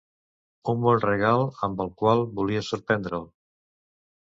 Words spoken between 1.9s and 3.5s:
qual volia sorprendre'l.